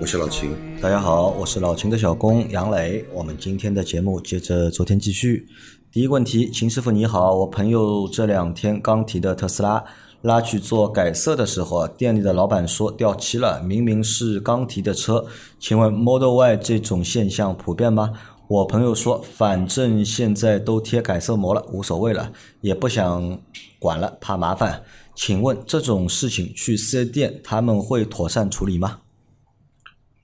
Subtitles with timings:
[0.00, 0.56] 我是老秦。
[0.80, 3.04] 大家好，我是老秦的小工杨磊。
[3.12, 5.46] 我们今天的节目接着昨天继续。
[5.92, 9.84] 第一个问题，秦师傅你好，我朋友这两天刚提的特斯拉
[10.22, 15.26] 拉去做改色的时候，店里的老板说掉漆了，明明是刚提的车，
[15.58, 18.10] 请问 Model Y 这种现象普遍吗？
[18.48, 22.32] 我朋友说，反正现在都贴改色膜了，无所谓了，
[22.62, 23.38] 也不想
[23.78, 24.82] 管了，怕麻烦。
[25.14, 29.00] 请问这种事情去四 S 店他们会妥善处理吗？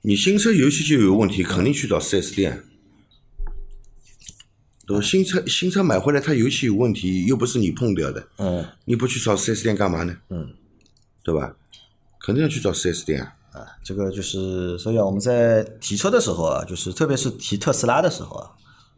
[0.07, 2.62] 你新车油漆就有问题，肯定去找 4S 店。
[4.87, 5.03] 对吧？
[5.03, 10.17] 新车新车买回来，它油漆有问题，又不是你碰掉的，嗯你不去找 4S 店干嘛呢？
[10.31, 10.48] 嗯。
[11.25, 11.53] 对吧？
[12.21, 13.35] 肯定要去找 4S 店啊。
[13.51, 18.53] 啊，这个就是，所以啊，我们在提车的时候啊，就是特别是提特斯拉的时候啊，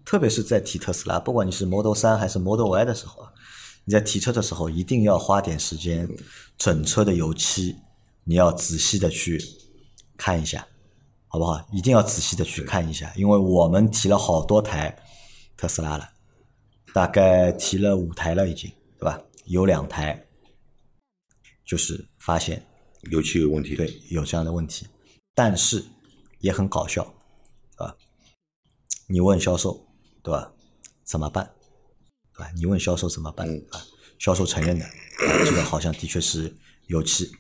[0.04, 3.32] 特别是在提特斯拉，不管你是 Model 三还是 Model Y 的时候啊，
[3.86, 6.06] 你在提车的时候一定要花点时间，
[6.58, 7.74] 整车的油漆
[8.24, 9.42] 你要仔细的去
[10.18, 10.66] 看一下，
[11.28, 11.62] 好不好？
[11.70, 14.96] 一定要仔细的去看一下，因为我们提了好多台
[15.56, 16.08] 特斯拉了，
[16.92, 19.20] 大概提了五台了已经，对吧？
[19.44, 20.26] 有两台
[21.64, 22.64] 就是发现
[23.10, 24.86] 油漆有问题。，对，有这样的问题，
[25.34, 25.84] 但是
[26.40, 27.04] 也很搞笑，
[27.76, 27.94] 对吧？
[29.06, 29.86] 你问销售，
[30.22, 30.50] 对吧？
[31.04, 31.50] 怎么办？
[32.34, 32.50] 对吧？
[32.56, 33.48] 你问销售怎么办？
[33.48, 33.80] 嗯啊，
[34.18, 36.54] 销售承认的，啊这个好像的确是
[36.86, 37.30] 油漆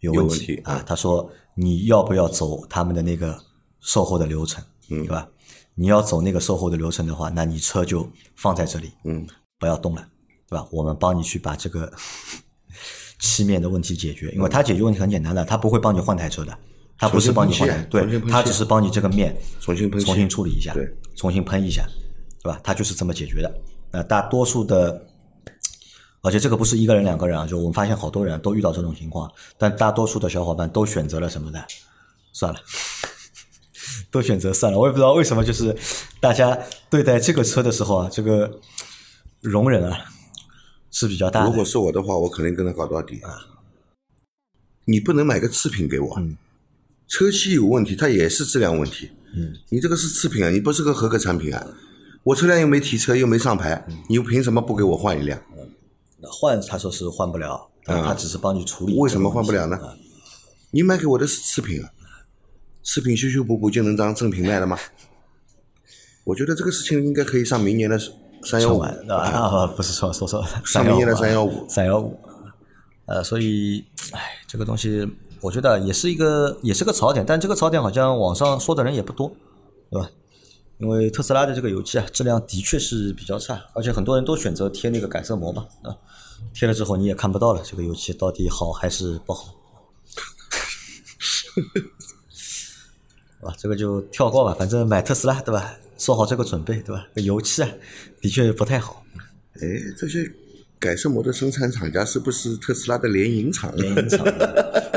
[0.00, 0.76] 有有问问题嗯。
[0.76, 3.38] 啊他说你要不要走他们的那个
[3.80, 5.28] 售后的流程，嗯对吧？
[5.74, 9.26] 你要走那个售后的流程的话，那你车就放在这里，嗯，
[9.58, 10.04] 不要动了，
[10.48, 10.66] 对吧？
[10.72, 11.92] 我们帮你去把这个
[13.20, 16.56] 漆面的问题解决，因为他解决问题很简单的，他不会帮你换台车的，
[16.98, 21.86] 他不是帮你换台，对他只是帮你这个面重新喷重新处理一下，对，重新喷一下，
[22.42, 22.60] 对吧？
[22.62, 23.52] 他就是这么解决的。
[23.90, 25.06] 那大多数的，
[26.22, 31.62] 而且这个不是一个人两个人啊，就我们发现好多人都遇到这种情况，但大多数的小伙伴都选择了什么呢？
[32.32, 32.60] 算了。
[34.10, 35.76] 都选择算了，我也不知道为什么，就是
[36.20, 36.58] 大家
[36.88, 38.60] 对待这个车的时候啊，这个
[39.40, 39.98] 容忍啊
[40.90, 41.46] 是比较大的。
[41.46, 43.30] 如果是我的话，我肯定跟他搞到底啊。
[44.84, 46.36] 你不能买个次品给我，嗯
[47.06, 49.10] 车漆有问题，它也是质量问题。
[49.34, 51.66] 嗯，你这个是次品啊，你不是个合格产品啊。
[52.22, 55.40] 我车辆又没提车，又没上牌，嗯你又凭什么不给我换一辆？
[56.22, 58.94] 换他说是换不了，但他只是帮你处理。
[58.94, 59.78] 嗯为什么换不了呢？
[60.70, 61.90] 你买给我的是次品啊，
[62.82, 64.78] 次品修修补补就能当正品卖了吗？
[66.24, 67.98] 我觉得这个事情应该可以上明年的
[68.42, 68.80] 三幺五？
[68.80, 72.18] 啊，不是说说说上明年的三幺五三幺五，
[73.06, 75.08] 呃，所以，哎，这个东西
[75.40, 79.32] 我觉得也是一个也是个槽点，但这个槽点好像网上说的人也不多，
[79.90, 80.10] 对吧？
[80.78, 85.96] 因为特斯拉的这个油漆啊，质量的确是比较差，而且很多人都选择贴那个改色膜嘛，啊，
[86.54, 89.54] 贴了之后你也看不到了，这个油漆到底好还是不好。
[93.42, 95.74] 啊，这个就跳过吧，反正买特斯拉对吧？
[95.96, 97.06] 做好这个准备对吧？
[97.14, 97.68] 这油漆啊，
[98.20, 99.04] 的确不太好。
[99.54, 99.60] 哎，
[99.96, 100.28] 这些
[100.78, 103.74] 改色膜的生产厂家是不是特斯拉的联营厂？
[103.76, 104.24] 联营厂。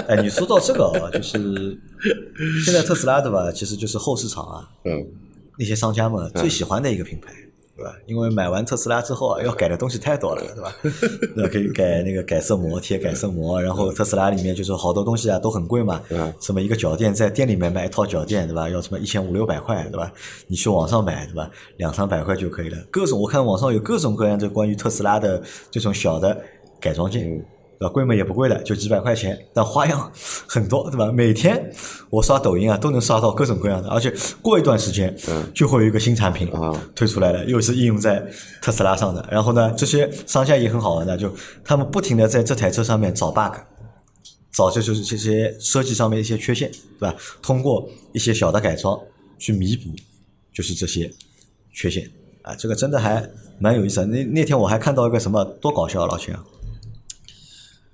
[0.08, 1.80] 哎，你说到这个啊，就是
[2.64, 3.52] 现在特斯拉对吧？
[3.52, 5.08] 其实就是后市场啊，嗯，
[5.58, 7.32] 那些商家们最喜欢的一个品牌，
[7.76, 7.94] 对吧？
[8.08, 10.76] 因为买完特斯拉之后啊， 要改的东西太多了，对吧？
[11.36, 11.50] 对吧？
[11.52, 18.70] 可以改那个改色膜，贴改色膜，然后特斯拉里面就是好多东西啊都很贵嘛，嗯什么一个脚垫在店里面买一套脚垫，对吧？
[18.70, 20.12] 要什么一千五六百块，对吧？
[20.48, 21.50] 你去网上买，对吧？
[21.78, 22.78] 两三百块就可以了。
[22.90, 26.40] 各种我看网上有各种各样的关于特斯拉的这种小的
[26.80, 27.44] 改装件。
[27.82, 27.90] 对吧？
[27.92, 30.12] 贵嘛也不贵的，就几百块钱，但花样
[30.46, 31.12] 很多，对吧？
[31.12, 31.68] 每天
[32.12, 35.16] 我刷抖音啊，都能刷到各种各样的，而且过一段时间，
[35.52, 38.24] 就会有一个新产品啊推出来了，又是应用在
[38.62, 39.28] 特斯拉上的。
[39.32, 41.34] 然后呢，这些商家也很好玩的，就
[41.66, 43.56] 他们不停的在这台车上面找 bug，
[44.52, 46.70] 找这就是这些设计上面一些缺陷，
[47.00, 47.16] 对吧？
[47.42, 48.96] 通过一些小的改装
[49.40, 49.90] 去弥补，
[50.54, 51.12] 就是这些
[51.74, 52.08] 缺陷
[52.44, 53.28] 啊，这个真的还
[53.58, 54.06] 蛮有意思的。
[54.06, 56.46] 那那天我还看到一个什么多搞笑啊，老秦啊！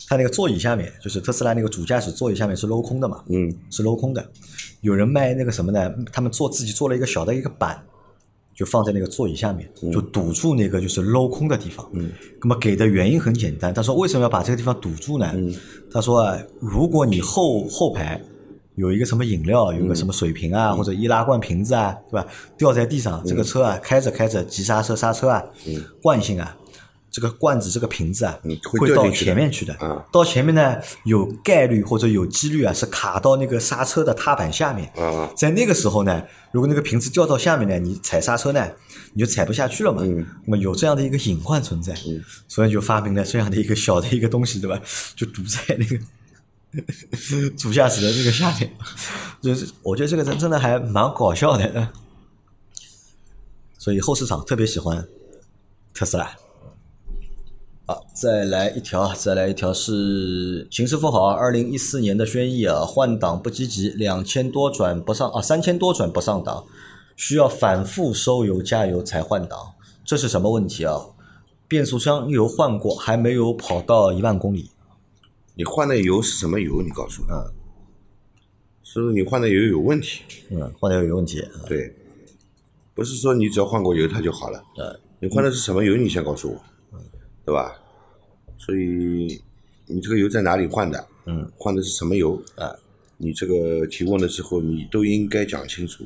[0.07, 4.25] 它那个座椅下面，就是特斯拉那个主驾驶座椅下面是镂空的嘛，嗯，是镂空的。
[4.81, 5.94] 有人卖那个什么呢？
[6.13, 7.83] 他们做自己做了一个小的一个板，
[8.56, 11.86] 就放在那个座椅下面，就堵住那个就是镂空的地方。
[11.92, 12.09] 嗯，
[12.42, 15.30] 那么给的原因很简单，他说为什么要把这个地方堵住呢？
[15.92, 18.21] 他说啊，如果你后后排
[18.75, 22.25] 有一个什么饮料，有个什么水瓶啊，或者易拉罐瓶子啊，对吧？
[22.57, 25.44] 掉在地上，这个车啊开着开着急刹车刹车啊，
[26.01, 26.56] 惯性啊，
[27.09, 34.92] 这个罐子这个瓶子啊嗯会会到前面去的啊，到前面呢有概率或者有几率啊是卡到那个刹车的踏板下面。
[34.95, 38.68] 啊，在那个时候呢，如果那个瓶子掉到下面呢，你踩刹车呢，
[39.13, 40.04] 你就踩不下去了嘛。
[40.04, 41.95] 嗯那么有这样的一个隐患存在，
[42.48, 44.80] 所以就发明了这样的一个小的一个东西，对吧？
[45.15, 45.98] 就堵在那个
[47.57, 48.71] 主驾驶的这个下面，
[49.42, 51.89] 就是我觉得这个人真的还蛮搞笑的。
[53.80, 55.07] 所以后市场特别喜欢
[55.94, 56.30] 特斯拉。
[57.89, 66.66] 好，再来一条，再来一条是秦师傅好，二零一四年的轩逸啊，换挡不积极，两千多转不上啊，三千多转不上档，
[67.16, 69.57] 需要反复收油加油才换挡，
[70.04, 71.01] 这是什么问题啊？
[71.66, 74.69] 变速箱油换过，还没有跑到一万公里，
[75.56, 76.81] 你换的油是什么油？
[76.81, 77.33] 你告诉我。
[77.33, 77.54] 嗯。
[78.83, 80.24] 是不是你换的油有问题？
[80.50, 81.95] 嗯，换的油有问题，对，
[82.94, 84.62] 不是说你只要换过油它就好了。
[84.78, 85.95] 嗯，你换的是什么油？
[85.95, 86.62] 你先告诉我，
[87.48, 87.74] 对吧？
[88.58, 89.42] 所以
[89.86, 91.08] 你这个油在哪里换的？
[91.28, 92.42] 嗯，换的是什么油？
[92.56, 92.76] 啊，
[93.16, 96.04] 你这个提问的时候，你都应该讲清楚。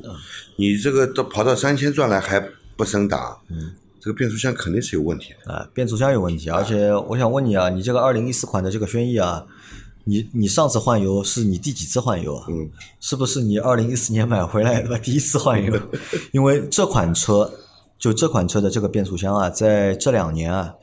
[0.56, 2.40] 你这个都跑到三千转来还
[2.78, 5.52] 不升档，嗯，这个变速箱肯定是有问题的。
[5.52, 9.44] 啊，变速箱有问题，而且我想问你啊，你这个二零一四款的这个轩逸啊，
[10.04, 12.46] 你你上次换油是你第几次换油啊？
[12.50, 14.96] 嗯，是不是你二零一四年买回来的？
[15.00, 15.74] 第一次换油？
[16.34, 17.52] 因为这款车
[17.98, 20.74] 就这款车的这个变速箱啊，在这两年啊，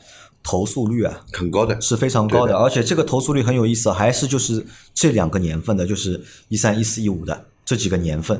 [0.43, 2.59] 投诉率啊很高的，是非常高的，的。
[2.59, 4.65] 而且这个投诉率很有意思，还是就是
[4.95, 8.39] 这两个年份的，就是一三、一四、一五的这几个年份，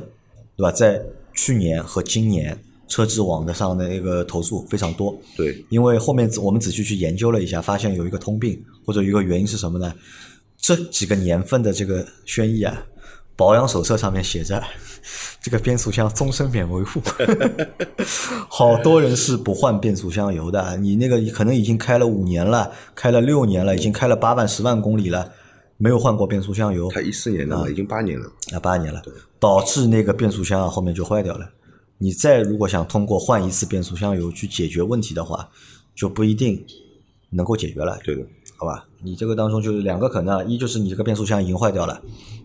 [0.55, 0.71] 对吧？
[0.71, 1.01] 在
[1.33, 2.57] 去年和今年
[2.87, 9.93] 车质网的上的那个投诉非常多，对，因为后面我们仔细去研究了一下，发现有一个通病或者一个原因是什么呢？
[10.57, 12.83] 这几个年份的这个轩逸啊，
[13.39, 14.61] 保养手册上面写着
[15.41, 17.01] 这个变速箱终身免维护，
[18.51, 20.75] 好多人是不换变速箱油的。
[20.75, 25.31] 你那个可能已经开了五年了，开了六年了，已经开了八万、十万公里了，
[25.77, 28.29] 没有换过变速箱油，它一四年的嘛，已经八年了。
[28.51, 29.01] 啊，八年了，
[29.39, 31.49] 导致那个变速箱啊后面就坏掉了。
[31.97, 35.49] 你再如果想通过换一次变速箱油去解决问题的话，
[35.95, 36.61] 就不一定
[37.29, 38.21] 能够解决了，对的，
[38.59, 38.85] 好吧？
[39.01, 42.01] 你这个当中就是两个可能啊，一就是你这个变速箱已经坏掉了，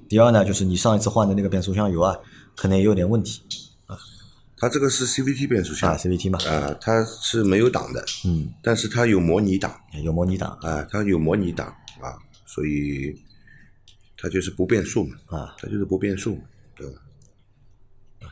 [0.08, 2.16] 第二呢就是你上一次换的那个变速箱油啊，
[2.54, 3.42] 可能也有点问题
[3.86, 3.98] 啊
[4.56, 9.74] 它这个是 CVT 变速箱啊，CVT 嘛，啊，它是没有档的，嗯，但是它有模拟档
[10.04, 11.66] 有模拟档啊，它有模拟档
[12.00, 12.14] 啊，
[12.46, 13.12] 所以
[14.16, 16.38] 它就是不变速嘛，啊，它就是不变速？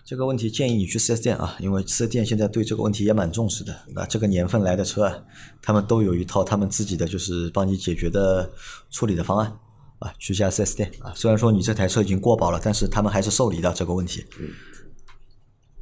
[0.04, 3.74] 这个问题建议你去 4S 店啊，因为 4S 店现在对这个问题也蛮重视的。
[3.94, 5.16] 那这个年份来的车啊，
[5.62, 8.50] 他们都有一套他们自己的就是帮你解决的
[8.90, 9.56] 处理的方案
[10.00, 10.12] 啊。
[10.18, 14.24] 去一家 4S 店啊，虽然说你这台车已经过保了，但是他们还是受理的这个问题。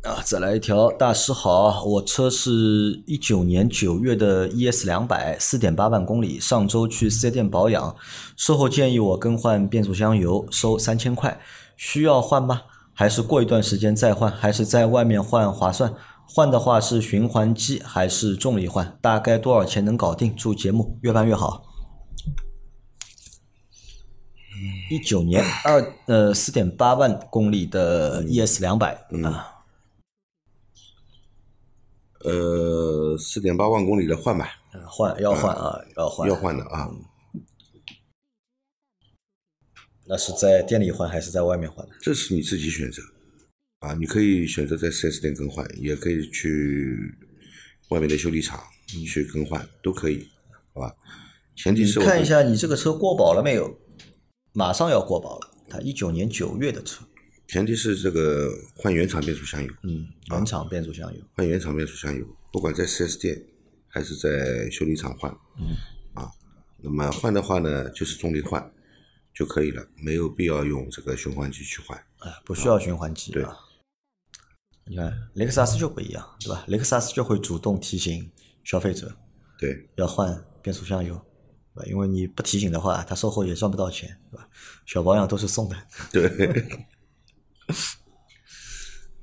[0.03, 7.97] 啊，再来一条，大师好，我车是一九年九月的 ES 两百，四点八万公里，上周去四 S 店保养，
[8.37, 11.41] 售后建议我更换变速箱油，收三千块，
[11.77, 12.63] 需要换吗？
[13.01, 14.31] 还是过一段时间再换？
[14.31, 15.95] 还是在外面换划算？
[16.29, 18.99] 换的话是循环机还是重力换？
[19.01, 20.37] 大概多少钱能搞定？
[20.37, 21.65] 祝节目越办越好。
[24.91, 28.93] 一九年二呃四点八万公里的 ES 两百
[29.25, 29.65] 啊。
[32.23, 34.47] 呃，四点八万公里的换吧，
[34.87, 36.87] 换要换啊，要换要换的啊。
[40.11, 41.95] 那是在店里换还是在外面换的？
[42.01, 43.01] 这是你自己选择
[43.79, 46.99] 啊，你可以选择在 4S 店更换，也可以去
[47.91, 48.61] 外面的修理厂
[49.07, 50.27] 去更换，都可以，
[50.75, 50.93] 好吧？
[51.55, 53.79] 前提是我看一下你这个车过保了没有？
[54.53, 57.05] 马上要过保了，它一九年九月的车，
[57.47, 63.41] 前提是这个换原厂变速箱油，嗯，原厂变速箱油，换原厂变速箱油，不管在 4S 店
[63.87, 65.77] 还是在修理厂换，嗯，
[66.15, 66.29] 啊，
[66.83, 68.61] 那么换的话呢，就是重力换
[69.35, 71.99] 就可以了，没有必要用这个循环机去换。
[72.19, 73.57] 哎，不需要循环机对啊。
[74.85, 76.65] 你看雷克萨斯就不一样，对吧？
[76.67, 78.29] 雷克萨斯就会主动提醒
[78.65, 79.15] 消费者
[79.59, 81.15] 对，要换变速箱油，
[81.75, 81.89] 对吧？
[81.89, 84.49] 因为你不提醒的话，他售后也赚不到钱，对吧？
[84.87, 85.77] 小保养都是送的。
[86.13, 86.29] 对，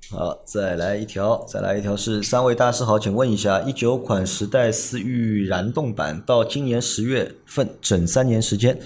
[0.09, 8.79] 好，再来一条，再来一条是三位大师好，请问一下，一九款时代思域燃动版到今年十月份整三年时间，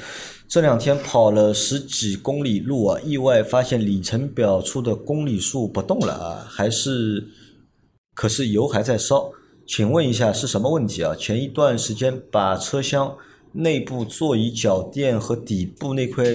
[0.51, 7.25] 这两天跑了十几公里路啊，意外发现里程表出的公里数不动了啊，还是
[8.13, 9.31] 可是油还在烧，
[9.65, 11.15] 请问一下是什么问题啊？
[11.15, 13.15] 前一段时间把车厢
[13.53, 16.25] 内部座椅脚垫和底部那块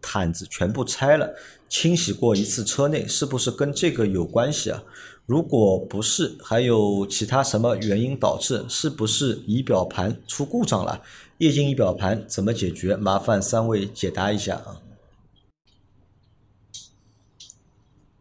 [0.00, 1.34] 毯子全部拆了，
[1.68, 4.82] 清洗过一次车内，是不是跟这个有关系啊？
[5.26, 8.62] 如果不是，还有其他什么原因导致？
[8.68, 11.02] 是不是仪表盘出故障了？
[11.38, 12.94] 液晶仪表盘怎么解决？
[12.94, 14.82] 麻烦三位解答一下啊。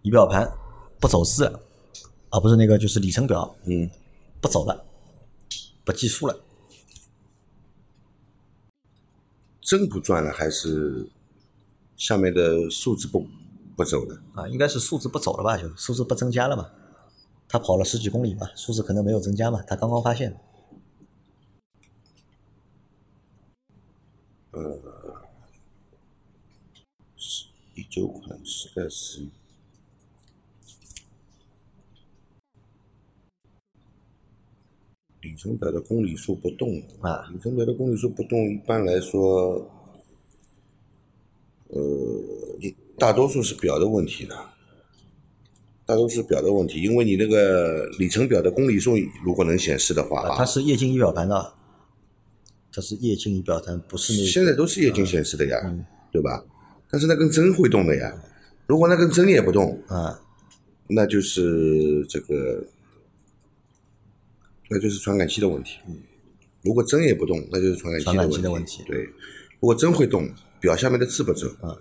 [0.02, 0.50] 仪表盘
[0.98, 1.46] 不走字，
[2.30, 3.90] 啊，不是那个，就是里程表，嗯，
[4.40, 4.86] 不走了，
[5.84, 6.40] 不计数了。
[9.60, 11.06] 真不转了，还是
[11.98, 13.28] 下面的数字不
[13.76, 14.22] 不走了？
[14.36, 15.58] 啊，应该是数字不走了吧？
[15.58, 16.70] 就数字不增加了嘛？
[17.54, 19.62] 他跑了十几公里嘛，数字可能没有增加嘛？
[19.68, 20.36] 他刚刚发现。
[24.50, 24.82] 呃，
[27.16, 27.46] 是
[27.76, 29.28] 一九款时代十
[35.22, 39.70] 里程表的公里数不动啊里程表的公里数不动，一般来说，
[41.68, 41.80] 呃，
[42.60, 44.53] 一大多数是表的问题的，
[45.94, 51.54] 大多数是表的问题，因为你那个里程表的公里数如果能显示的话它是液晶仪表盘的，
[52.72, 55.58] 它是液晶仪表盘，不是那个现在都是液晶显示的呀，
[56.12, 56.44] 对吧？
[56.90, 58.12] 但是那根针会动的呀，
[58.66, 60.20] 如果那根针也不动，啊。
[60.88, 62.62] 那就是这个，
[64.70, 65.80] 那就是传感器的问题。
[66.62, 68.84] 如果针也不动，那就是传感器传感器的的问题。
[68.86, 69.06] 对，
[69.62, 71.78] 如果针会动，表下面的字不走，啊，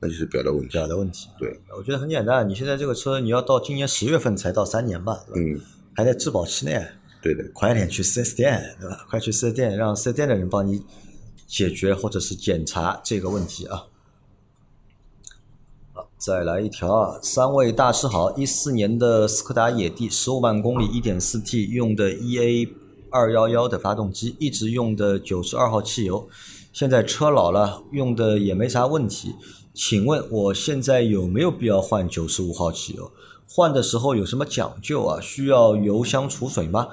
[0.00, 0.68] 那就是表的问题。
[0.72, 1.28] 表的问题。
[1.38, 5.58] 对，我觉得很简单，你现在这个车你要到今年十月份才到三年吧，对吧？
[5.58, 5.60] 嗯，
[5.94, 6.86] 还在质保期内，
[7.20, 7.44] 对的。
[7.52, 9.06] 快点去 4S 店，对吧？
[9.08, 10.82] 快去 4S 店，让 4S 店的人帮你
[11.46, 13.84] 解决或者是检查这个问题啊。
[15.92, 17.20] 好，再来一条啊！
[17.22, 22.68] 三位大师好，一四年的斯柯达野帝，十五万公里，一点四 T，用的 EA
[23.10, 26.28] 二幺幺的发动机，一直用的九十二号汽油，
[26.72, 29.34] 现在车老了，用的也没啥问题。
[29.72, 33.10] 请问我现在有没有必要换九十五号汽油？
[33.48, 35.20] 换的时候有什么讲究啊？
[35.20, 36.88] 需要油箱储水吗？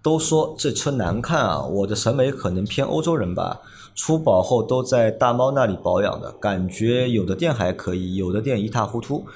[0.00, 3.60] 都说这车难看啊，我的审美可能偏欧洲人吧。
[3.94, 9.26] 出保后都在大猫那里保养的，感觉有的店还可以，有的店一塌糊涂。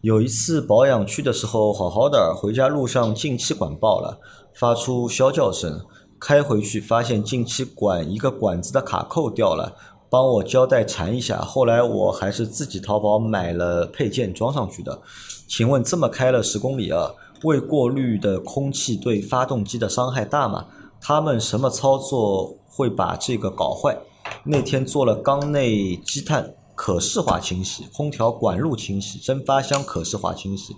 [0.00, 4.18] 有一次保养去的时候好好的，回家路上进气管爆了，
[4.54, 5.84] 发出啸叫声。
[6.20, 9.74] 开回去发现进气管一个管子的卡扣掉了，
[10.14, 11.40] 帮我胶带缠一下。
[11.40, 15.02] 后来我还是自己淘宝买了配件装上去的。
[15.48, 20.66] 请问这么开了十公里啊，未过滤的空气对发动机的伤害大吗？
[21.00, 23.98] 他们什么操作会把这个搞坏？
[24.44, 30.76] 那天做了缸内积碳可视化清洗、空调管路清洗、蒸发箱可视化清洗。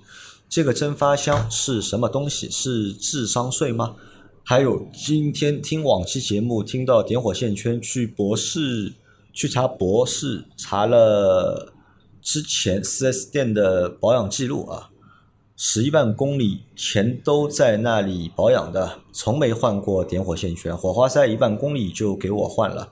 [0.48, 2.48] 这个蒸发箱是什么东西？
[2.48, 3.96] 是智商税吗？
[4.42, 8.94] 还有今天听往期节目，听到点火线圈去博士
[9.36, 11.74] 去查博士查了
[12.22, 14.88] 之前 4S 店的保养记录啊，
[15.54, 22.88] 十一万公里前都在那里保养的，从没换过点火线圈，火花塞一万公里就给我换了。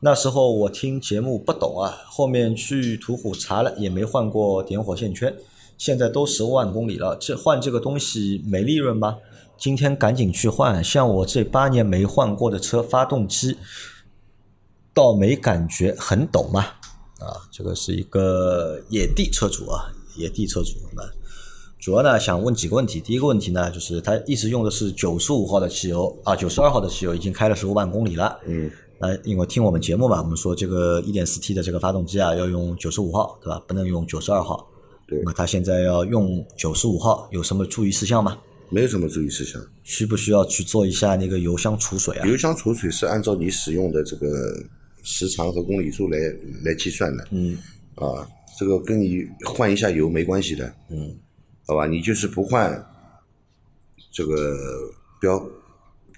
[0.00, 5.36] 那时候我听节目不懂啊，后面去途虎查了也没换过点火线圈，
[5.76, 9.18] 现在都十万公里了，这换这个东西没利润吗？
[9.58, 13.58] 今天赶紧去换，像我这八年没换过的车，发动机
[14.94, 16.60] 倒没感觉，很抖嘛。
[17.18, 21.02] 啊，这个是一个野地车主啊，野地车主那
[21.78, 23.00] 主要呢想问几个问题。
[23.00, 28.38] 第一个问题呢，就是他一直用的是九十五号的汽油啊，九十二号的汽油已经开了十五万公里了。
[28.46, 33.62] 嗯，那因为听我们节目嘛，我们说这个一点四 T 的这个发动机啊，要用九十五号，对吧？
[33.66, 34.68] 不能用九十二号。
[35.06, 38.38] 对那么他现在要用九十五号，有什么注意事项吗？
[38.68, 39.60] 没有什么注意事项。
[39.82, 42.26] 需不需要去做一下那个油箱储水啊？
[42.26, 44.26] 油箱储水是按照你使用的这个
[45.02, 46.18] 时长和公里数来
[46.64, 47.28] 来计算的。
[47.30, 47.56] 嗯
[47.96, 48.26] 啊，
[48.58, 50.74] 这个跟你换一下油没关系的。
[50.88, 51.14] 嗯，
[51.66, 52.84] 好吧，你就是不换
[54.10, 54.56] 这个
[55.20, 55.44] 标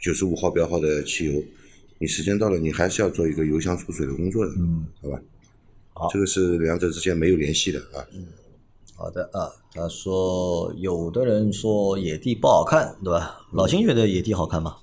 [0.00, 1.42] 九十五号标号的汽油，
[1.98, 4.52] 你时间到了，你还是要做一个油箱储水的工作的。
[4.58, 5.20] 嗯，好吧。
[5.96, 8.04] 好这个是两者之间没有联系的啊。
[8.12, 8.26] 嗯
[8.96, 13.40] 好的啊，他说有的人说野地不好看，对吧？
[13.52, 14.76] 老秦觉得野地好看吗？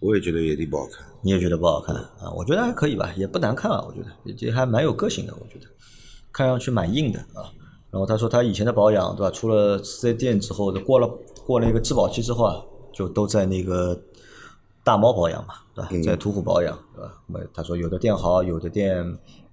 [0.00, 1.06] 我也觉得野地不好看。
[1.22, 2.32] 你也觉得不好看啊？
[2.34, 5.66] 我觉得还可以吧，也不难看啊，我觉得也还蛮有个性的，我觉得
[6.32, 7.52] 看上去蛮硬的啊。
[7.90, 9.30] 然后他说他以前的保养，对吧？
[9.30, 11.08] 出了四 S 店之后，过了
[11.44, 14.00] 过了一个质保期之后啊，就都在那个
[14.82, 15.90] 大猫保养嘛，对吧？
[16.04, 17.22] 在途虎保养，对吧？
[17.26, 19.04] 那么他说有的店好，有的店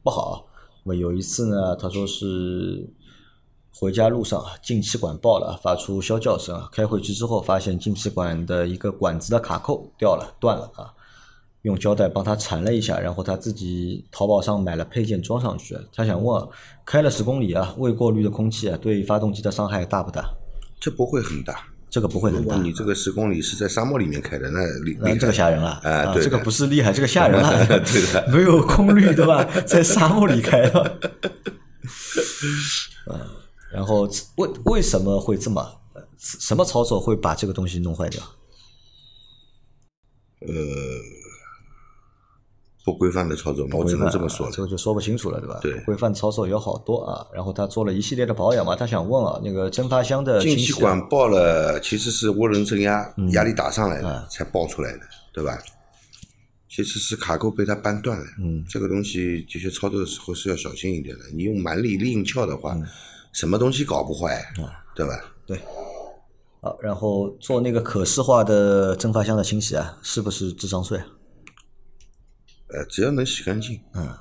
[0.03, 0.47] 不好。
[0.83, 2.87] 那么有一次呢，他说是
[3.79, 6.67] 回家路上啊，进气管爆了，发出啸叫声啊。
[6.71, 10.89] 开回去之后，发现进气管的一个管子的卡扣掉了，断了啊。
[11.61, 15.77] 用胶带帮他缠了一下，然后他自己淘宝上买了配件装上去。
[15.93, 16.47] 他想问，
[16.85, 20.27] 开了十公里啊，未过滤的空气啊，对发动机的伤害大不大？
[20.79, 21.67] 这不会很大。
[21.89, 22.45] 这个不会很大。
[22.45, 26.13] 如果你这个十公里是在沙漠里面开的，那厉那这个吓人了啊！
[26.15, 27.65] 这个不是厉害， 这个吓人了。
[27.67, 29.43] 对的没有空滤对吧？
[29.65, 30.79] 在沙漠里开的。
[33.07, 33.15] 啊，
[33.77, 35.61] 然后为为什么会这么？
[35.93, 38.23] 呃什么操作会把这个东西弄坏掉？
[40.41, 40.49] 呃，
[42.83, 44.51] 不规范的操作嘛，我只能这么说了。
[44.51, 45.59] 啊这个就说不清楚了，对吧？
[45.61, 47.23] 对规范操作有好多啊。
[47.31, 55.55] 然后他做了一系列的保养嘛，他想问啊，那个蒸发箱的进气管爆了，其实是涡轮增压嗯压力打上来啊的，才爆出来的，对吧？
[56.67, 58.25] 其实是卡扣被它扳断了。
[58.39, 61.25] 嗯，这个东西的确操作的时候是要小心一点的。
[61.31, 62.77] 你用蛮力力硬撬的嗯话，
[63.37, 65.13] 什么东西搞不坏，啊对吧？
[65.45, 65.61] 对。
[66.59, 71.05] 好，然后做那个可视化的蒸发箱的清洗啊，是不是智商税啊？
[72.69, 74.11] 呃，只要能洗干净，嗯，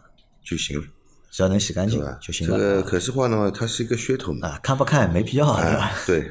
[0.45, 0.87] 就行了，
[1.31, 1.99] 只要能洗干净？
[2.21, 4.61] 就行了这个可视化呢，它是一个噱头嘛，啊。
[4.63, 5.85] 看不看没必要，对吧？
[5.87, 6.31] 啊，对，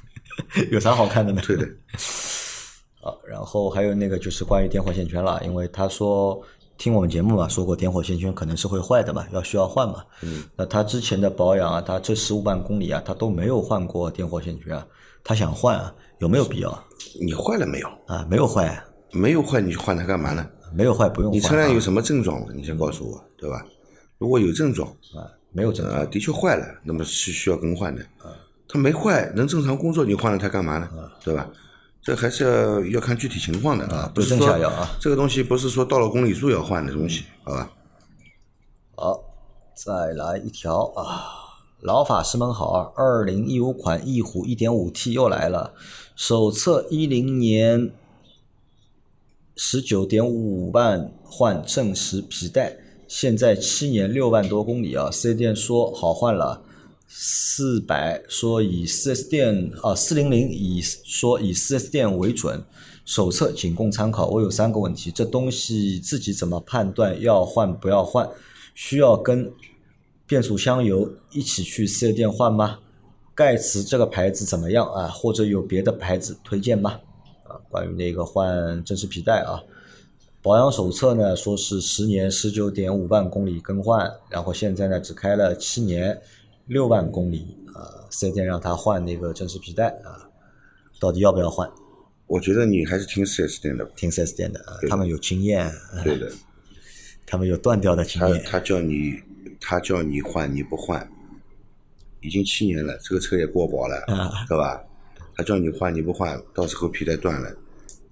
[0.72, 1.42] 有啥好看的呢？
[1.46, 1.66] 对的。
[3.02, 6.42] 啊，然后还有那个就是关于电火线圈了，因为他说
[6.76, 10.04] 听我们节目嘛，说过点火线圈可能是会坏的嘛，要需要换嘛。
[10.22, 10.44] 嗯。
[10.56, 14.86] 那他之前的保养啊，他这十五万公里啊，他都没有换过点火线圈啊，
[15.22, 16.84] 他想换啊，有没有必要
[17.20, 17.88] 你坏了没有？
[18.06, 18.26] 啊？
[18.28, 20.46] 没有坏，没有坏，你换它干嘛呢？
[20.74, 21.40] 没有坏不用换、啊。
[21.40, 22.44] 你车辆有什么症状？
[22.54, 23.64] 你先告诉我，对吧？
[24.18, 25.30] 如果有症状，啊？
[25.52, 28.02] 没有症状啊，的确坏了，那么是需要更换的。
[28.18, 28.34] 啊
[28.66, 30.86] 它没坏，能正常工作，你换了它干嘛呢？
[30.96, 31.48] 啊对吧？
[32.04, 37.70] 这还是要要看具体情况的啊，不是对症说下药啊这个东西不是说到了公里数要换的东西，好吧？
[38.94, 39.24] 好，
[39.74, 41.40] 再来一条啊！
[41.80, 42.92] 老法师们好啊！
[42.94, 45.74] 二零一五款翼虎一点五 T 又来了，
[46.14, 47.90] 手册一零年
[49.56, 52.76] 十九点五万换正时皮带，
[53.08, 55.10] 现在七年六万多公里啊！
[55.10, 56.62] 四 S 店说好换了，
[57.16, 62.60] 四百说以四 S 店啊四零零以说以四 S 店为准，
[63.04, 64.26] 手册仅供参考。
[64.26, 68.28] 我有三个问题，这东西自己怎么判断要换不要换？
[68.74, 69.52] 需要跟
[70.26, 72.80] 变速箱油一起去四 S 店换吗？
[73.32, 75.06] 盖茨这个牌子怎么样啊？
[75.06, 76.98] 或者有别的牌子推荐吗？
[77.44, 79.62] 啊，关于那个换正时皮带啊，
[80.42, 86.20] 保养手册呢说是十年十九点五万公里更换，然后现在呢只开了七年
[86.66, 90.28] 六万公里啊，四 S 店让他换那个正时皮带啊，
[90.98, 91.70] 到底要不要换？
[92.26, 93.90] 我觉得你还是听四 S 店的吧。
[93.96, 95.70] 听四 S 店的啊，他们有经验，
[96.02, 96.32] 对的，
[97.26, 98.42] 他们有断掉的经验。
[98.44, 99.20] 他他叫你
[99.60, 101.06] 他叫你换你不换，
[102.20, 104.82] 已经七年了，这个车也过保了，啊对吧？
[105.36, 107.54] 他叫你换你不换，到时候皮带断了，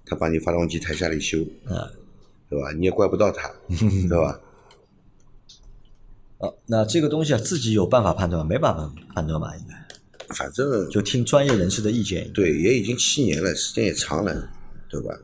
[0.05, 1.89] 他把你发动机抬下来修，啊
[2.49, 2.71] 对吧？
[2.73, 4.39] 你也怪不到他， 对吧？
[6.43, 8.47] 啊，那这个东西啊，自己有办法判断吗？
[8.49, 12.29] 没办法判断吧，应该反正就听专业人士的意见。
[12.33, 14.49] 对，也已经七年了，时间也长了，
[14.89, 15.17] 对吧？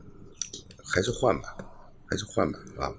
[0.82, 1.56] 还是换吧，
[2.06, 2.92] 还是换吧，啊，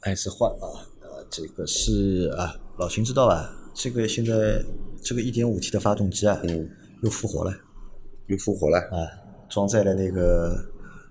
[0.00, 0.66] 还是换啊，
[1.02, 3.52] 呃，这个是啊，老秦知道吧？
[3.72, 4.62] 这个现在
[5.02, 6.68] 这个 1.5T 的发动机啊，嗯，
[7.02, 7.54] 又复活了
[8.26, 8.98] 又复活了，啊，
[9.48, 10.56] 装在了那个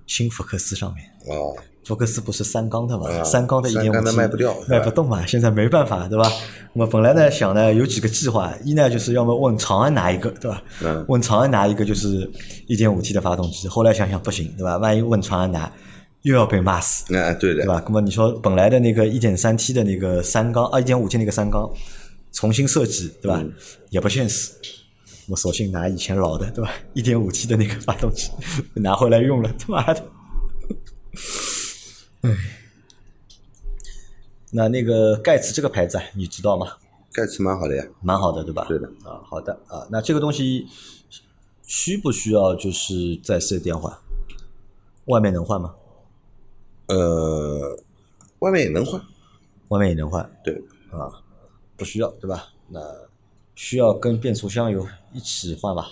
[0.07, 1.05] 新福克斯上面。
[1.27, 3.09] 哦，福克斯不是三缸的嘛？
[3.09, 5.25] 啊三缸的一点五 T 卖不掉卖不动嘛？
[5.25, 6.31] 现在没办法，对吧？
[6.73, 10.61] 那么本来呢想呢有几个计划，一呢就是要么问长安拿一个，对吧？
[10.83, 12.29] 嗯问长安拿一个就是
[12.67, 14.77] 一点五 T 的发动机，后来想想不行，对吧？
[14.77, 15.71] 万一问长安拿，
[16.21, 17.81] 又要被骂死，那、对的，对吧？
[17.87, 21.67] 那么你说本来的那个一点三 T 的那个三缸啊，一点五 T 那个三缸
[22.31, 23.39] 重新设计，对吧？
[23.41, 23.51] 嗯
[23.89, 24.51] 也不现实。
[25.27, 26.71] 我索性拿以前老的，对吧？
[26.93, 28.29] 一点五 T 的那个发动机
[28.75, 30.03] 拿回来用了，他妈的！
[32.21, 32.31] 唉，
[34.51, 36.77] 那那个盖茨这个牌子啊，你知道吗？
[37.13, 38.65] 盖茨蛮好的呀，蛮好的，对吧？
[38.67, 38.87] 对的。
[39.03, 39.87] 啊，好的啊。
[39.89, 40.67] 那这个东西
[41.65, 43.95] 需不需要就是在四 S 店换？
[45.05, 45.75] 外面能换吗？
[46.87, 47.77] 呃，
[48.39, 49.01] 外面也能换，
[49.69, 50.29] 外面也能换。
[50.43, 50.53] 对，
[50.91, 51.23] 啊，
[51.77, 52.49] 不需要，对吧？
[52.67, 52.79] 那
[53.55, 55.89] 需要跟变速箱油一起换吧？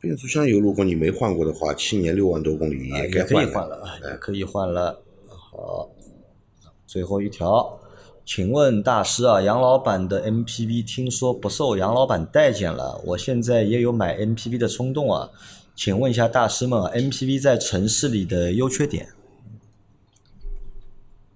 [0.00, 5.02] 变速箱油如果你没换过的话，七年六万多公里也，可以换换了啊，也可以换了。
[5.28, 5.90] 好，
[6.86, 7.80] 最后一条，
[8.24, 15.28] 请问大师啊，杨老板的 MPV 听说不受杨老板待见了，我现在也有买 MPV 的冲动啊，
[15.74, 19.08] 请问一下大师们啊，MPV 在城市里的优缺点？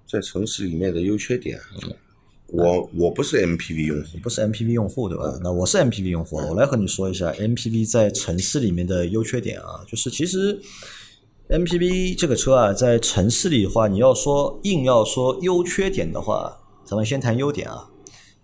[0.06, 1.88] 在城市里面的优缺点啊，
[2.52, 5.24] 我我不是 MPV 用户，不是 MPV 用户对吧？
[5.42, 10.60] 那我是 MPV 用户，我来和你说一下 MPV 在城市里面的优缺点啊，就是其实
[11.48, 17.88] MPV 这个车啊，在城市里的话，你要说硬要说优缺点的话，咱们先谈优点啊。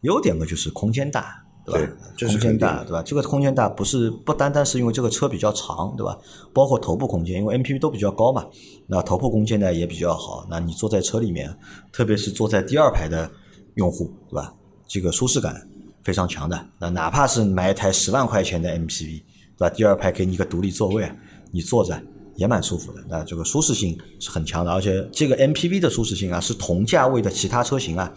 [0.02, 1.92] 优点嘛，就是空间大，对吧？
[2.16, 3.02] 空间大，对吧？
[3.02, 6.16] 这个空间大不是不单单是因为这个车比较长，对吧？
[6.52, 8.46] 包括头部空间，因为 MPV 都比较高嘛，
[8.86, 10.46] 那头部空间呢也比较好。
[10.48, 11.52] 那你坐在车里面，
[11.92, 13.28] 特别是坐在第二排的
[13.78, 14.54] 用户，对吧？
[14.86, 15.66] 这个舒适感
[16.04, 16.66] 非常强的。
[16.78, 19.22] 那哪怕是买一台十万块钱的 MPV，
[19.56, 19.70] 对吧？
[19.70, 21.10] 第二排给你一个独立座位，
[21.50, 22.00] 你坐着
[22.36, 23.02] 也蛮舒服的。
[23.08, 28.12] 那这个舒适性是很强的，而且这个 MPV 的舒适性啊，是同价位的其他车型啊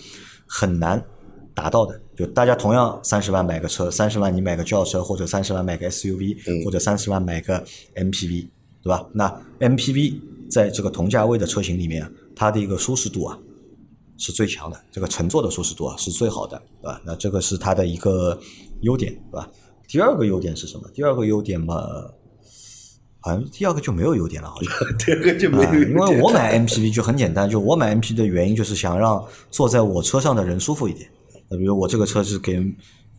[0.47, 1.03] 很难
[1.53, 1.99] 达到的。
[2.15, 7.63] 就大家同样三十万买个车，三十万你买个轿车，或者三十万买个 SUV，、或者三十万买个
[7.95, 8.47] MPV，
[8.83, 9.05] 对吧？
[9.13, 10.19] 那 MPV
[10.49, 13.37] 在这个同价位的车型里面，它的一个舒适度啊
[14.21, 17.01] 是最强的，这个乘坐的舒适度啊是最好的，对吧？
[17.03, 18.39] 那这个是它的一个
[18.81, 19.49] 优点，对吧？
[19.87, 20.87] 第二个优点是什么？
[20.93, 21.75] 第二个优点嘛，
[23.19, 24.71] 好像第二个就没有优点了，好像。
[24.99, 31.09] 第二个就没啊，有，因为我买 MPV 就很简单，就我买 MPV 的原因就是想让坐在我车上的人舒服一点。
[31.49, 32.63] 那比如我这个车是给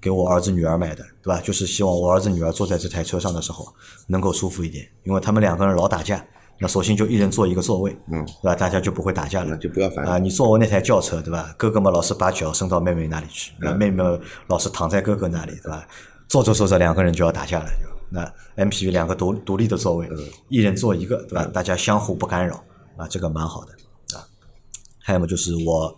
[0.01, 1.41] 给我儿子女儿买的，对吧？
[1.41, 3.67] 就是希望我儿子女儿坐在这台车上的时候
[4.07, 6.25] 能够舒服一点，因为他们两个人老打架，
[6.63, 8.55] 那索性就一人坐一个座位，嗯，对吧？
[8.55, 9.57] 大家就不会打架了那。
[9.57, 11.53] 就不要烦啊，你坐我那台轿车，对吧？
[11.59, 14.01] 哥哥们老是把脚伸到妹妹那里去，那妹妹
[14.47, 15.85] 老是躺在哥哥那里，对吧？
[16.29, 17.67] 坐着坐着，两个人就要打架了。
[17.67, 20.09] 就那 MPV 两个独独立的座位，
[20.49, 21.45] 一人坐一个，对吧？
[21.53, 22.63] 大家相互不干扰
[22.97, 23.73] 啊，这个蛮好的
[24.17, 24.23] 啊。
[25.01, 25.93] 还有么就是我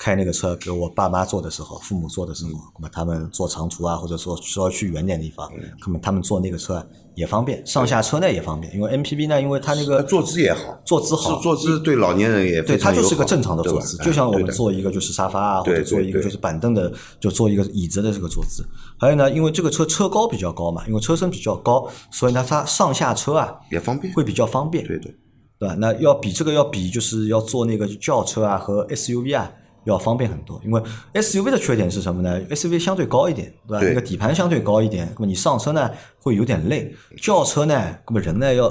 [0.00, 5.46] 开那个车给我爸妈坐的时候，父母坐的时候，那么他们坐长途啊，或者说需要去远点的地方，
[5.86, 8.74] 那么他们坐那个车啊也方便，上下车呢也方便。
[8.74, 18.64] 因为 MPV 呢，因为它那个坐姿也好，坐姿好，坐姿对老年人也对，它就是个正常的坐姿，就像我们坐一个就是沙发啊，或者坐一个就是板凳的，就坐一个椅子的这个坐姿。
[18.98, 25.14] 还有呢，因为这个车车高比较高嘛，因为车身比较高，所以呢它上下车啊也方便，会比较方便，对对，
[25.58, 25.74] 对吧？
[25.78, 29.52] 那要比这个要比就是要坐那个轿车啊和 SUV 啊
[29.84, 30.82] 要方便很多，因为
[31.14, 33.80] SUV 的缺点是什么呢？SUV 相对高一点，对吧？
[33.80, 38.70] 对那个底盘相对高一点，那么你上车呢会有点累，轿车呢，那么人呢要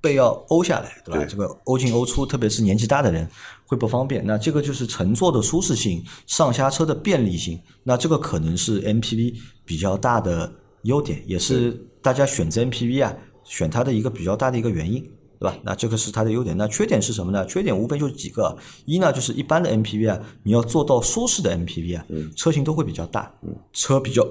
[0.00, 1.20] 背要欧下来，对吧？
[1.20, 3.28] 对这个欧进欧出，特别是年纪大的人
[3.66, 4.24] 会不方便。
[4.24, 15.08] 那这个就是乘坐的舒适性、上下车的便利性，那这个可能是 MPV 比较大的优点，也是大家选择 MPV 啊选它的一个比较大的一个原因，
[15.42, 15.58] 对吧？
[15.64, 16.56] 那这个是它的优点。
[16.56, 17.44] 那缺点是什么呢？
[17.46, 23.34] 缺点无非就是几个，一呢就是一般的 MPV 啊，你要做到舒适的 MPV 啊，车型都会比较大，
[23.72, 24.24] 车比较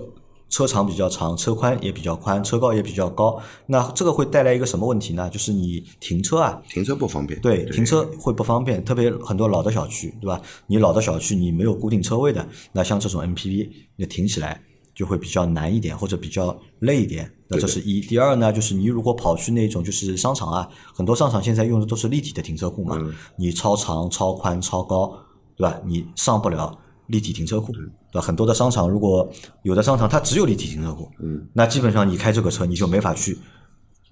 [0.48, 3.42] 车长比较长，车宽也比较宽，车高也比较高。
[3.68, 5.30] 那这个会带来一个什么问题呢？
[5.30, 10.42] 就是你停车啊，停车不方便，对，停车会不方便，特别很多老的小区，对吧？
[10.68, 14.62] 你老的小区你没有固定车位的，那像这种 MPV，你停起来
[14.94, 17.32] 就会比较难一点，或者比较累一点。
[17.48, 18.02] 那这是一。
[18.02, 22.98] 第二呢，就是你如果跑去那种就是商场啊，很多商场现在用的都是立体的停车库嘛，
[23.36, 25.18] 你超长、超宽、超高，
[25.56, 25.80] 对吧？
[25.86, 26.78] 你上不了
[27.08, 28.22] 立体停车库，对吧？
[28.22, 29.30] 很多的商场如果
[29.64, 33.38] 有的商场它只有立体停车库，嗯，那基本上你开这个车你就没法去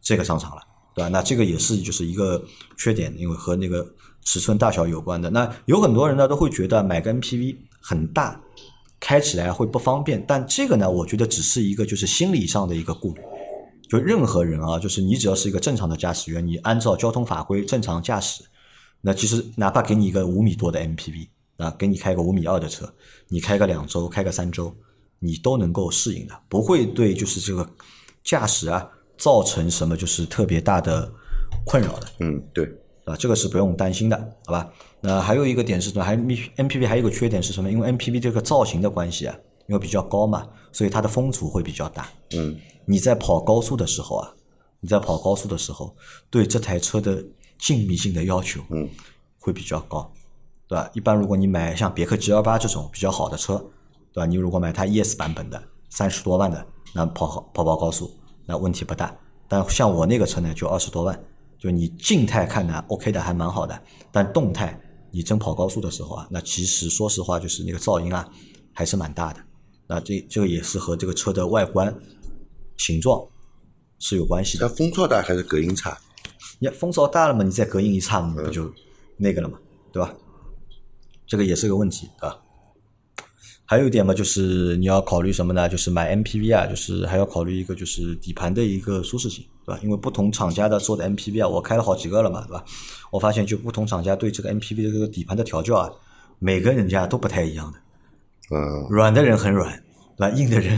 [0.01, 0.61] 这个商场了，
[0.93, 1.07] 对吧？
[1.07, 2.43] 那这个也是就是一个
[2.77, 3.87] 缺点，因为和那个
[4.23, 5.29] 尺寸大小有关的。
[5.29, 8.39] 那有很多人呢都会觉得买个 MPV 很大，
[8.99, 13.21] 开起来会不方便，但这个呢，我觉得只是一个就是心理上的一个顾虑。
[13.89, 18.43] 就任何人啊，就是你只要是一个正常的驾驶员，你按照交通法规正常驾驶，
[19.01, 22.93] 那其实哪怕给你一个五米多的 MPV 啊，给你开个五米二的车，
[23.29, 24.71] 你开个两周，开个三周，
[25.17, 27.67] 你都能够适应的，不会对就是这个
[28.23, 31.11] 驾驶啊造成什么就是特别大的
[31.65, 32.07] 困扰的。
[32.19, 32.71] 嗯，对，
[33.09, 34.69] 啊，这个是不用担心的，好吧？
[35.01, 36.03] 那还有一个点是什么？
[36.03, 37.71] 还 MPV 还有一个缺点是什么？
[37.71, 39.35] 因为 MPV 这个造型的关系啊，
[39.67, 42.07] 因为比较高嘛，所以它的风阻会比较大。
[42.35, 44.31] 嗯，你在跑高速的时候啊，
[44.79, 45.95] 你在跑高速的时候，
[46.29, 47.23] 对这台车的
[47.57, 48.87] 静谧性的要求，嗯，
[49.39, 50.11] 会比较高，
[50.67, 50.89] 对吧？
[50.93, 53.57] 一般如果你买像别克 G L 八这种比较好的车，
[54.13, 54.25] 对吧？
[54.25, 58.11] 你如果买它 ES 版本的三十多万的，那跑跑跑高速
[58.45, 59.15] 那问题不大。
[59.47, 61.19] 但像我那个车呢，就二十多万，
[61.59, 63.79] 就你静态看呢 OK 的还蛮好的，
[64.11, 64.79] 但动态
[65.11, 68.27] 你真跑高速的时候啊，那其实说实话就是那个噪音啊
[68.73, 69.39] 还是蛮大的。
[69.85, 71.93] 那这这个也是和这个车的外观
[72.77, 73.21] 形状
[73.97, 74.73] 是有关系的那。
[74.75, 75.97] 风噪大还是隔音差？
[76.59, 78.71] 你风噪大了嘛，你再隔音一差嘛，不就
[79.17, 79.59] 那个了嘛，
[79.91, 80.13] 对吧？
[81.27, 82.37] 这个也是个问题啊。
[83.69, 85.69] 还有一点嘛，就是你要考虑什么呢？
[85.69, 89.79] 就是买 MPV 啊，就是还要考虑一个就是底盘的一个舒适性，对吧？
[89.83, 92.65] 因为不同厂家的做的 MPV 啊，我开了好几个了嘛，对吧？
[93.11, 95.87] 我发现就不同厂家对这个 MPV 的这个底盘的调教啊，
[96.39, 97.77] 每个人家都不太一样的。
[98.49, 99.71] 嗯，软的人很软，
[100.17, 100.35] 对吧？
[100.35, 100.75] 硬的人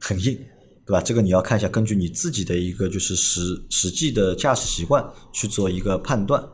[0.00, 0.36] 很硬，
[0.84, 1.00] 对吧？
[1.00, 6.44] 这个你要看一下，根据你自己的一个就是实实际的驾驶习惯去做一个判断。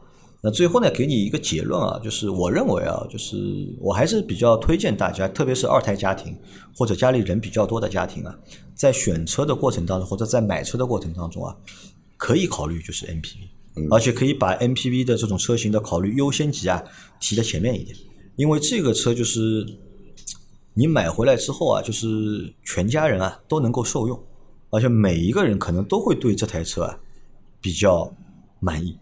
[0.40, 3.36] 那最后呢，给你一个结论啊，就是我认为啊，就是
[3.80, 6.38] 我还是比较推荐大家，特别是二胎家庭
[6.76, 8.38] 或者家里人比较多的家庭啊，
[8.72, 11.56] 在选车的过程当中或者在买车的过程当中啊，
[12.16, 16.80] 可以考虑就是 MPV，而且可以把 MPV 的这种车型的考虑优先级啊
[17.18, 17.96] 提在前面一点，
[18.36, 19.66] 因为这个车就是
[20.74, 24.16] 你买回来之后啊，就是全家人啊都能够受用，
[24.70, 26.96] 而且每一个人可能都会对这台车啊
[27.60, 28.08] 比较
[28.60, 28.96] 满意。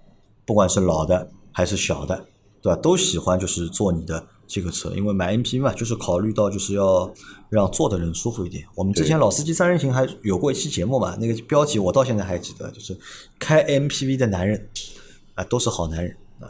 [0.46, 2.16] 不管是老的还是小的，
[2.62, 2.80] 对吧？
[2.80, 7.12] 都喜欢就是坐你的这个车，因为买 MPV 嘛，就是考虑到就是要
[7.50, 8.64] 让坐的人舒服一点。
[8.76, 12.96] 我们之前老司机三人行还有过一期节目嘛，那个标题我到现在还记得，就是
[13.38, 14.68] 开 MPV 的男人
[15.34, 16.46] 啊，都是好男人啊，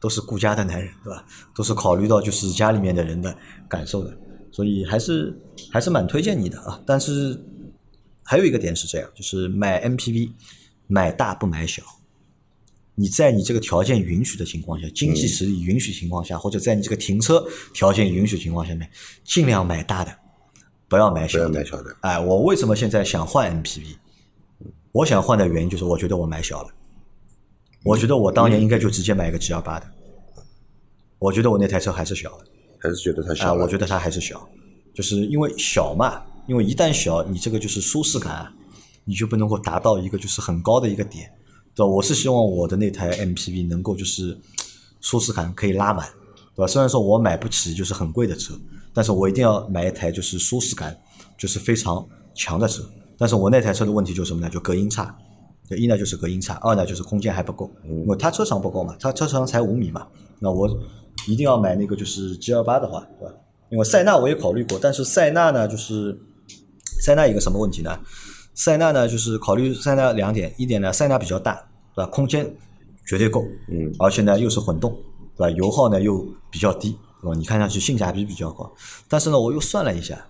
[0.00, 1.24] 都是顾家的男人，对吧？
[1.54, 3.36] 都是考虑到就是家里面的人的
[3.68, 4.16] 感受的，
[4.52, 5.36] 所以还是
[5.72, 6.80] 还是蛮推荐你的啊。
[6.86, 7.36] 但是
[8.22, 10.30] 还有一个点是这样，就是买 MPV
[10.86, 11.82] 买大不买小。
[13.02, 18.88] 你在你这个条件允许的情况下，经济实力允许情况下，或者在你这个停车条件允许情况下面，
[19.24, 20.16] 尽量买大的，
[20.86, 21.44] 不要买小的。
[21.46, 21.96] 要买小的。
[22.02, 23.96] 哎，我为什么现在想换 MPV？
[24.92, 26.68] 我想换的原因就是我觉得我买小了，
[27.82, 29.86] 我觉得我当年应该就直接买一个 G 二八的，
[31.18, 32.46] 我觉得我那台车还是小的。
[32.78, 33.64] 还是觉得它啊，小了。
[33.64, 34.48] 我觉得它还是小，
[34.94, 38.52] 就是因为小嘛，因为一旦小，你这个就是舒适感啊，
[39.04, 41.28] 你就不能够达到一个就是很高的一个点，
[41.74, 41.86] 对吧？
[41.86, 44.38] 我是希望我的那台 MPV 能够就是
[45.00, 46.08] 舒适感可以拉满，
[46.54, 46.66] 对吧？
[46.66, 48.54] 虽然说我买不起就是很贵的车，
[48.92, 50.96] 但是我一定要买一台就是舒适感
[51.38, 52.82] 就是非常强的车。
[53.18, 54.50] 但是我那台车的问题就是什么呢？
[54.50, 55.16] 就隔音差。
[55.68, 60.06] 对一呢就是隔音差，二呢就是空间还不够，因为它车长不够嘛，它车长才五米嘛，
[60.40, 60.68] 那我
[61.26, 63.34] 一定要买那个就是 G 二八的话，对吧？
[63.70, 66.18] 因为塞纳我也考虑过，但是塞纳呢就是
[67.00, 67.96] 塞纳一个什么问题呢？
[68.54, 71.54] 塞纳呢就是考虑塞纳两点，一点呢塞纳比较大，
[71.94, 72.10] 对吧？
[72.10, 72.48] 空间
[73.06, 74.92] 绝对够，嗯，而且呢又是混动，
[75.36, 75.56] 对吧？
[75.56, 77.34] 油耗呢又比较低，对吧？
[77.36, 78.70] 你看上去性价比比较高，
[79.08, 80.22] 但是呢我又算了一下，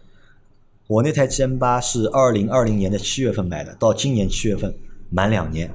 [0.87, 4.73] 我那台 G M 八是二零二零年的七月份买的，到今年七月份
[5.11, 5.69] 满两年，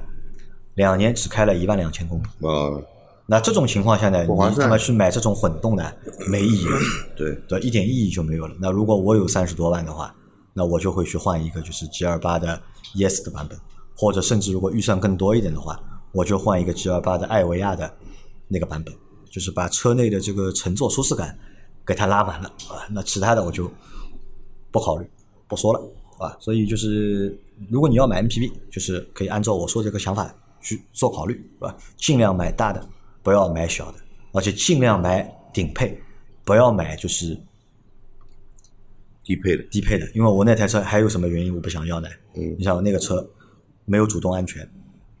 [0.74, 2.46] 两年只开了一万两千公里。
[2.46, 2.80] 啊，
[3.26, 5.96] 那这种情况下呢，你他妈去买这种混动的
[6.30, 6.78] 没意义了，
[7.14, 8.54] 对，对，一点意义就没有了。
[8.58, 10.14] 那如果我有三十多万的话，
[10.58, 12.60] 那我就会去换一个就是 G 二八的
[12.96, 13.56] ES 的版本，
[13.96, 17.88] 或者甚至如果预算更多一点的话，我就换一个 G 二八的艾维亚的
[18.48, 18.92] 那个版本，
[19.30, 21.38] 就是把车内的这个乘坐舒适感
[21.86, 22.82] 给它拉满了啊。
[22.90, 23.70] 那其他的我就
[24.72, 25.08] 不考虑，
[25.46, 25.80] 不说了
[26.18, 26.36] 啊。
[26.40, 27.38] 所以就是，
[27.70, 31.76] 如果你要买 MPV，就是可以按照我说这个想法去做考虑，是吧？
[31.96, 32.84] 尽量买大的，
[33.22, 33.98] 不要买小的，
[34.32, 35.96] 而且尽量买顶配，
[36.44, 37.38] 不要买就是
[39.28, 40.10] 低配的，低配的。
[40.14, 42.08] 因为我那台车还有什么原因我不想要呢？
[42.34, 43.28] 嗯你想我那个车
[43.84, 44.62] 没有主动安全，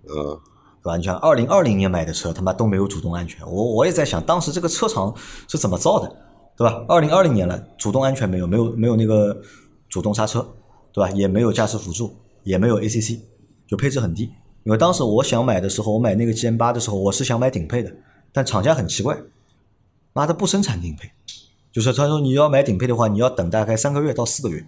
[0.04, 0.40] 嗯，
[0.82, 0.96] 对吧？
[0.96, 3.46] 你像二零二零年买的车，他妈都没有主动安全。
[3.46, 5.14] 我我也在想，当时这个车厂
[5.46, 6.08] 是怎么造的，
[6.56, 6.82] 对吧？
[6.88, 9.38] 二零二零年了，主动安全没有，没有没有那个
[9.90, 10.40] 主动刹车，
[10.90, 11.10] 对吧？
[11.10, 13.20] 也没有驾驶辅助，也没有 ACC，
[13.66, 14.30] 就配置很低。
[14.64, 17.94] 因为当时我想买的时候，我买那个 GM 八的时候，我是想买顶配的，
[18.32, 19.18] 但厂家很奇怪，
[20.14, 21.10] 妈的不生产顶配，
[21.78, 24.66] 就是他说你要买顶配的话，你要等大概三个月到四个月。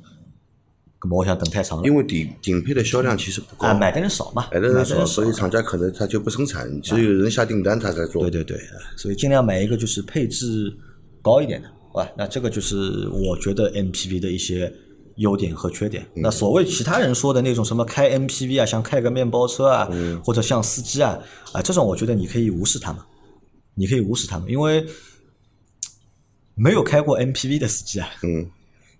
[1.02, 8.22] 那么我想等太长了，因为顶顶配的销量其实不高，啊买的人少嘛，买的人少，所以厂家可能他就不生产，只有人下订单他才做。
[8.22, 8.56] 对对对，
[8.96, 10.72] 所以尽量买一个就是配置
[11.20, 12.08] 高一点的，好吧？
[12.16, 14.72] 那这个就是我觉得 MPV 的一些
[15.16, 16.06] 优点和缺点。
[16.14, 19.90] 那所谓其他人说的那种什么开 MPV 啊，像开个面包车啊，
[20.22, 21.18] 或者像司机啊
[21.52, 23.02] 啊，这种我觉得你可以无视他们，
[23.74, 24.86] 你可以无视他们，因为
[26.60, 28.50] 没有开过 MPV 的司机啊，嗯，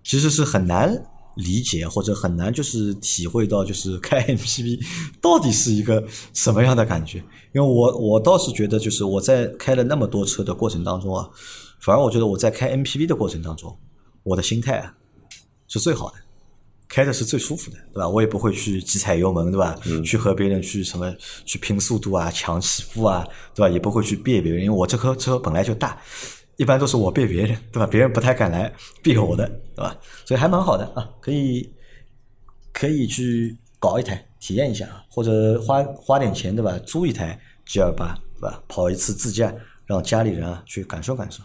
[0.03, 0.91] 其实是很难
[1.35, 4.79] 理解或者很难就是体会到就是开 MPV
[5.21, 7.19] 到底是一个什么样的感觉。
[7.53, 11.29] 因为我我倒是觉得就是我在开了那么多车的过程当中啊，
[11.79, 13.77] 反而我觉得我在开 MPV 的过程当中，
[14.23, 14.95] 我的心态啊
[15.67, 16.15] 是最好的。
[16.93, 18.09] 开的是最舒服的，对吧？
[18.09, 19.79] 我也不会去急踩油门，对吧？
[20.03, 21.09] 去和别人去什么
[21.45, 23.69] 去拼速度啊、抢起步啊，对吧？
[23.71, 25.97] 也不会去别别人，因为我这颗车本来就大，
[26.57, 27.87] 一般都是我别别人，对吧？
[27.87, 29.97] 别人不太敢来别我的，对吧？
[30.25, 31.67] 所以还蛮好的啊，可以
[32.71, 36.77] 可以去搞一台体验一下，或者花花点钱，对吧？
[36.85, 38.61] 租一台 G 二八，对吧？
[38.67, 39.53] 跑一次自驾，
[39.85, 41.41] 让家里人啊去感受感受。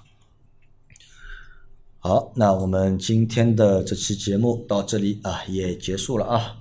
[1.99, 6.57] 好，那我们今天的这期节目到这里啊也结束了啊。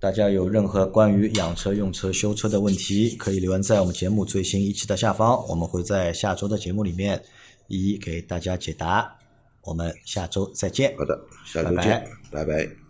[0.00, 7.22] 大家有任何关于养车、用车、修车的问题，可以留言在我们节目最新一期的下方，我们会在下周的节目里面
[7.68, 9.18] 一一给大家解答。
[9.62, 10.94] 我们下周再见。
[10.98, 12.83] 好的，下周拜拜见，拜拜